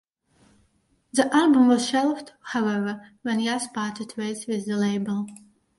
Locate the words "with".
4.47-4.65